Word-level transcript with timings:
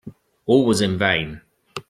All 0.47 0.65
was 0.65 0.81
in 0.81 0.97
vain. 0.97 1.41